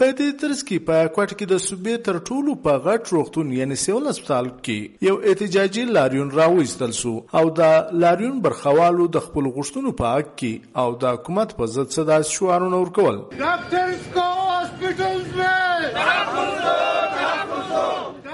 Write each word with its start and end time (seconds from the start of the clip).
په 0.00 0.06
دې 0.18 0.30
ترڅ 0.38 0.62
کې 0.68 0.84
په 0.86 1.10
کوټ 1.16 1.32
کې 1.40 1.46
د 1.50 1.60
صوبې 1.64 1.98
تر 2.06 2.16
ټولو 2.28 2.54
په 2.62 2.78
غټ 2.86 3.12
روغتون 3.16 3.52
یعنی 3.56 3.76
سیول 3.82 4.08
هسپتال 4.10 4.48
کې 4.68 5.06
یو 5.08 5.14
احتجاجي 5.32 5.84
لاریون 5.98 6.32
راوېستل 6.38 6.96
سو 7.00 7.12
او 7.40 7.44
دا 7.60 7.70
لاریون 8.04 8.40
برخوالو 8.46 9.06
د 9.18 9.24
خپل 9.26 9.48
غشتونو 9.58 9.92
په 10.00 10.16
حق 10.16 10.32
کې 10.42 10.82
او 10.84 10.98
د 11.04 11.14
حکومت 11.18 11.56
په 11.60 11.72
ضد 11.76 11.98
صدا 11.98 12.20
شوارونه 12.32 12.80
ورکول. 12.84 13.20
ډاکټرز 13.44 14.10
کو 14.16 14.23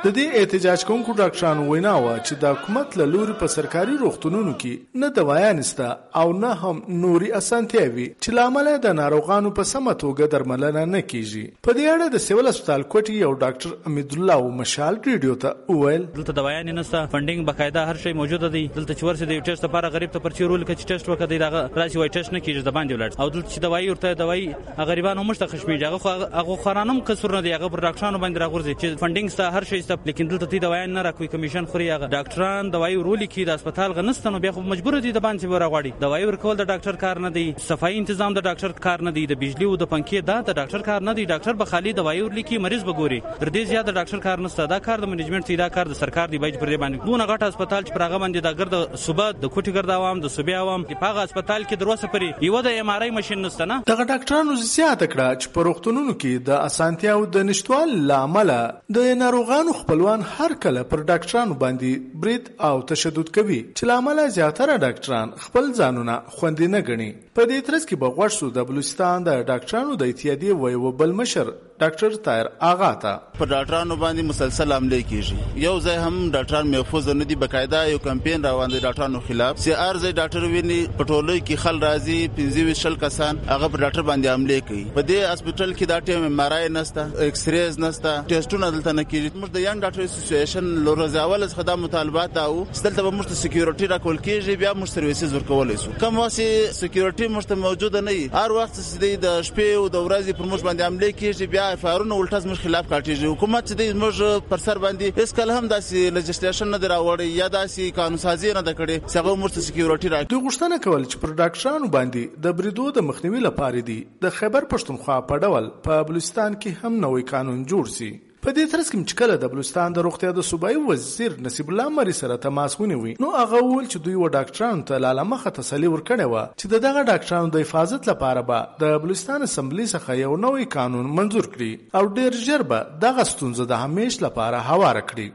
د 0.04 0.12
دې 0.16 0.36
احتجاج 0.40 0.82
کوونکو 0.88 1.14
ډاکټرانو 1.16 1.64
وینا 1.70 1.90
و 2.02 2.12
چې 2.12 2.36
د 2.42 2.52
حکومت 2.52 2.94
له 2.98 3.06
لوري 3.14 3.32
په 3.40 3.52
سرکاري 3.54 3.96
روغتونونو 4.02 4.52
کې 4.60 5.00
نه 5.02 5.08
دوايان 5.18 5.58
سته 5.70 5.88
او 6.20 6.30
نه 6.44 6.52
هم 6.60 7.00
نوري 7.02 7.26
اسانتیاوي 7.38 8.06
چې 8.12 8.36
لامل 8.38 8.70
د 8.84 8.94
ناروغانو 9.00 9.50
په 9.58 9.68
سمه 9.70 9.94
توګه 10.02 10.32
درملنه 10.34 10.84
نه 10.92 11.02
کیږي. 11.10 11.42
په 11.68 11.76
دې 11.78 11.84
اړه 11.94 12.14
د 12.14 12.22
سیول 12.28 12.48
هسپتال 12.50 12.84
کوټي 12.94 13.18
یو 13.24 13.32
ډاکټر 13.42 13.90
امید 13.90 14.14
الله 14.18 14.38
او 14.44 14.54
مشال 14.62 14.96
ریډیو 15.08 15.36
ته 15.42 15.74
وویل. 15.74 16.08
دلته 16.16 16.36
دوايان 16.40 16.72
نه 16.78 16.86
سته 16.92 17.12
فندینګ 17.16 17.50
بقاعده 17.50 17.84
هر 17.90 18.02
شی 18.06 18.14
موجود 18.22 18.48
دی. 18.56 18.64
دلته 18.78 18.94
چې 18.94 19.02
ورسې 19.02 19.24
د 19.32 19.44
ټیسټ 19.50 19.68
لپاره 19.68 19.92
غریب 19.98 20.16
ته 20.16 20.24
پرچی 20.28 20.50
رول 20.54 20.66
کچ 20.72 20.86
ټیسټ 20.86 21.06
وکړي 21.12 21.38
دا 21.44 21.82
راشي 21.82 21.98
وای 21.98 22.14
ټیسټ 22.14 22.38
نه 22.38 22.40
کیږي 22.46 22.62
د 22.70 22.76
باندې 22.78 22.92
ولر 22.94 23.20
او 23.20 23.28
دلته 23.36 23.50
چې 23.52 23.58
دوايي 23.68 23.92
ورته 23.92 24.14
دوايي 24.24 24.48
غریبانو 24.94 25.28
مشته 25.34 25.52
خشمي 25.52 25.78
هغه 25.84 26.16
هغه 26.40 26.58
خرانم 26.64 27.04
کسر 27.12 27.38
نه 27.38 27.44
دی، 27.50 27.54
هغه 27.58 27.72
پر 27.76 27.86
ډاکټرانو 27.86 28.18
باندې 28.22 28.38
راغورځي. 28.46 28.74
چې 28.80 29.04
فندینګ 29.04 29.38
سته 29.38 29.52
هر 29.60 29.72
شی 29.74 29.84
سته 29.90 30.06
لیکن 30.06 30.28
دلته 30.28 30.46
تی 30.46 30.58
دوايان 30.58 30.92
نه 30.94 31.02
راکوي. 31.02 31.28
کمیشن 31.28 31.66
خوري 31.66 31.90
هغه. 31.90 32.08
ډاکټران 32.14 32.72
دوايي 32.72 32.96
ورولي 32.96 33.26
کی 33.26 33.44
د 33.44 33.58
هسپتال 33.58 33.92
غنستنو 33.98 34.40
بیا 34.44 34.52
خو 34.52 34.60
مجبور 34.72 34.98
دي 35.00 35.12
د 35.12 35.22
باندې 35.26 35.44
ورغواړي 35.52 36.00
دوايي 36.00 36.24
ورکول 36.30 36.56
د 36.56 36.68
ډاکټر 36.70 36.96
کار 37.04 37.22
نه 37.26 37.30
دی. 37.36 37.46
صفائی 37.68 38.04
تنظیم 38.10 38.36
د 38.38 38.46
ډاکټر 38.48 38.72
کار 38.86 39.02
نه 39.08 39.12
دی. 39.18 39.26
د 39.26 39.40
بجلی 39.42 39.66
او 39.70 39.76
د 39.82 39.90
پنکې 39.92 40.26
دا 40.30 40.40
د 40.48 40.58
ډاکټر 40.60 40.82
کار 40.90 41.00
نه 41.08 41.14
دی. 41.14 41.26
ډاکټر 41.32 41.54
به 41.62 41.64
خالی 41.72 41.92
دوايي 42.00 42.22
ورلی 42.22 42.42
کی 42.50 42.58
مریض 42.66 42.84
بګوري 42.90 43.20
تر 43.40 43.48
دې 43.48 43.62
زیات 43.72 43.86
د 43.86 43.96
ډاکټر 43.98 44.20
کار 44.28 44.38
نه 44.46 44.48
ستدا 44.56 44.78
کار 44.88 44.98
د 45.06 45.12
منیجمنت 45.14 45.52
دا 45.62 45.68
کار 45.78 45.92
د 45.92 46.00
سرکار 46.02 46.28
دی. 46.28 46.38
بایج 46.38 46.58
پر 46.60 46.76
باندې. 46.76 47.06
دونه 47.06 47.26
غټ 47.26 47.42
هسپتال 47.42 47.82
چې 47.84 47.92
پرغه 47.98 48.18
باندې 48.22 48.40
د 48.40 48.50
ګرد 48.58 48.96
صوبه، 49.06 49.26
د 49.42 49.46
کوټي 49.54 49.72
ګرد 49.76 49.90
عوام، 49.90 50.20
د 50.20 50.34
صوبې 50.36 50.54
عوام 50.62 50.84
په 50.84 51.06
هغه 51.06 51.22
هسپتال 51.26 51.64
کې 51.64 51.76
دروسه 51.82 52.06
پري 52.14 52.30
یو 52.48 52.62
د 52.62 52.80
ام 52.80 52.90
ار 52.94 53.02
آی 53.06 53.10
ماشين 53.18 53.42
نسته 53.46 53.64
نه؟ 53.70 53.82
دغه 53.92 54.04
ډاکټرانو 54.12 54.56
زیاته 54.74 55.06
کړه 55.06 55.28
چې 55.40 55.48
په 55.54 55.68
روغتونونو 55.68 56.12
کې 56.14 56.46
د 56.48 56.50
اسانتیا 56.70 57.12
او 57.18 57.26
د 57.36 57.46
نشټوال 57.50 57.94
لامل 58.10 58.50
د 58.96 58.98
ناروغانو 59.22 59.76
خپلوان 59.82 60.26
هر 60.36 60.58
کله 60.64 60.82
پر 60.90 61.04
ډاکټرانو 61.10 61.58
باندې 61.62 62.20
برید 62.24 62.50
او 62.68 62.74
تشدد 62.92 63.32
کوي، 63.38 63.60
چې 63.74 63.84
لامل 63.92 64.22
زیاتره 64.38 64.78
ډاکټران 64.84 65.34
خپل 65.46 65.72
ځانونه 65.80 66.20
خوندي 66.36 66.68
نه 66.76 66.80
غني 66.90 67.10
په 67.34 67.42
دې 67.50 67.58
ترڅ 67.66 67.82
کې 67.88 67.96
بغوښ 68.04 68.32
سو 68.38 68.50
د 68.60 68.70
بلوچستان 68.70 69.26
د 69.28 69.42
ډاکټرانو 69.50 69.96
د 69.96 70.12
اتحادیې 70.12 70.52
وی 70.62 70.74
وبل 70.84 71.12
مشر، 71.20 71.52
ډاکټر 71.80 72.16
طاهر 72.24 72.46
آغا 72.70 72.92
تا 73.02 73.12
پر 73.38 73.46
ډاکټرانو 73.52 73.96
باندې 74.02 74.28
مسلسل 74.30 74.72
حمله 74.76 75.00
کیږي. 75.10 75.36
یو 75.66 75.74
ځای 75.86 75.96
هم 76.06 76.16
ډاکټران 76.32 76.72
محفوظ 76.74 77.08
نه 77.20 77.24
دي، 77.30 77.36
بقاعده 77.44 77.80
یو 77.90 78.00
کمپاین 78.06 78.44
روان 78.48 78.74
دي 78.74 78.80
ډاکټرانو 78.86 79.22
خلاف. 79.28 79.62
سی 79.66 79.72
ار 79.84 79.96
ځای 80.02 80.12
ډاکټر 80.20 80.42
ویني 80.54 80.80
پټولوي 80.98 81.40
کې 81.46 81.56
خل 81.62 81.80
راځي، 81.86 82.18
پنځه 82.36 82.82
شل 82.82 82.96
کسان 83.04 83.40
هغه 83.52 83.68
پر 83.68 83.78
ډاکټر 83.84 84.02
باندې 84.10 84.26
حمله 84.34 84.60
کوي. 84.68 84.84
په 84.98 85.02
دې 85.02 85.18
هسپټل 85.32 85.74
کې 85.78 85.84
دا 85.92 85.98
ټیم 86.10 86.36
مارای 86.42 86.68
نسته 86.68 87.24
ایکس 87.28 87.48
ریز 87.56 87.78
نسته 87.84 88.12
ټیسټونه 88.28 88.70
دلته 88.76 88.92
نه 88.98 89.04
کیږي. 89.04 89.30
موږ 89.40 89.50
د 89.56 89.66
یان 89.70 89.80
ډاکټر 89.80 90.02
اسوسییشن 90.02 90.68
لورزاول 90.86 91.42
څخه 91.48 91.64
د 91.66 91.76
مطالبات 91.80 92.38
او 92.44 92.54
دلته 92.84 93.02
به 93.06 93.10
موږ 93.16 93.34
سکیورټي 93.40 93.86
راکول 93.90 94.16
کیږي، 94.26 94.56
بیا 94.62 94.70
موږ 94.78 94.88
سرویسز 94.92 95.34
ورکولای 95.34 95.76
شو 95.82 95.92
کوم 96.00 96.16
واسي 96.20 96.46
سکیورټي 96.78 97.28
موږ 97.34 97.60
موجوده 97.64 98.00
نه 98.06 98.14
وي. 98.16 98.24
هر 98.32 98.54
وخت 98.56 98.78
چې 98.78 99.20
د 99.24 99.36
شپې 99.48 99.68
او 99.80 99.84
د 99.96 100.06
ورځې 100.06 100.38
پر 100.38 100.48
موږ 100.52 100.60
باندې 100.68 100.82
حمله 100.86 101.10
کیږي، 101.20 101.46
بیا 101.52 101.66
فارونه 101.82 102.16
الټا 102.22 102.38
زموږ 102.46 102.64
خلاف 102.64 102.88
کاټیږي 102.92 103.26
حکومت 103.34 103.68
چې 103.68 103.92
زموږ 103.94 104.48
پر 104.54 104.64
سر 104.64 104.80
باندې 104.84 105.22
اس 105.26 105.34
کله 105.40 105.58
هم 105.58 105.70
داسې 105.74 106.16
لیجسلیشن 106.16 106.74
نه 106.76 106.80
دراوړي 106.86 107.28
یا 107.42 107.48
داسې 107.58 107.98
قانون 108.00 108.22
سازي 108.24 108.52
نه 108.56 108.72
کړي 108.80 108.96
څنګه 109.12 109.36
موږ 109.42 109.50
سکیورټي 109.68 110.08
راکړي. 110.14 110.30
دوی 110.32 110.42
غوښتنه 110.48 110.80
کول 110.88 111.04
چې 111.04 111.22
پر 111.26 111.36
ډاکټرانو 111.42 111.92
باندې 111.98 112.42
د 112.48 112.58
بریدو 112.62 112.88
د 112.98 113.06
مخنیوي 113.12 113.44
لپاره 113.46 113.86
دي 113.92 114.00
د 114.26 114.34
خیبر 114.40 114.66
پښتونخوا 114.74 115.20
په 115.30 115.46
ډول 115.46 115.70
په 115.86 116.02
بلوچستان 116.10 116.58
کې 116.60 116.82
هم 116.82 117.00
نوې 117.06 117.30
قانون 117.34 117.62
جوړ 117.74 117.94
سي. 117.98 118.10
په 118.44 118.52
دې 118.56 118.64
ترڅ 118.72 118.88
کې 118.92 119.08
چې 119.08 119.16
کله 119.20 119.34
د 119.40 119.50
بلوچستان 119.52 119.94
د 119.96 120.04
روغتیا 120.04 120.28
د 120.36 120.44
صوبایي 120.50 120.76
وزیر 120.84 121.32
نصیب 121.46 121.72
الله 121.72 121.92
مری 121.96 122.14
سره 122.18 122.36
تماس 122.44 122.76
ونیوي 122.78 123.10
نو 123.24 123.32
هغه 123.34 123.58
وویل 123.64 123.88
چې 123.88 124.04
دوی 124.06 124.14
و 124.20 124.30
ډاکټرانو 124.36 124.86
ته 124.90 125.00
لاله 125.06 125.24
مخه 125.32 125.52
تسلی 125.58 125.90
ورکړې 125.94 126.26
و 126.30 126.44
چې 126.60 126.72
د 126.74 126.82
دغه 126.86 127.02
ډاکټرانو 127.10 127.52
د 127.56 127.66
حفاظت 127.66 128.08
لپاره 128.12 128.46
به 128.52 128.62
د 128.84 128.96
بلوچستان 129.02 129.44
اسمبلی 129.48 129.86
څخه 129.90 130.18
یو 130.22 130.40
نوی 130.46 130.68
قانون 130.76 131.12
منظور 131.20 131.50
کړي 131.58 132.00
او 132.00 132.14
ډیر 132.20 132.40
ژر 132.46 132.66
به 132.72 132.80
دغه 133.04 133.28
ستونزه 133.34 133.70
د 133.74 133.84
همیش 133.84 134.18
لپاره 134.26 134.64
هواره 134.70 135.06
کړي. 135.12 135.28